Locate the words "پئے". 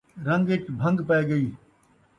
1.07-1.21